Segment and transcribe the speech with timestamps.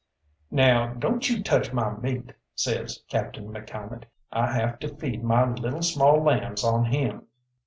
[0.49, 5.83] "Now don't you touch my meat," says Captain McCalmont; "I have to feed my little
[5.83, 7.27] small lambs on him.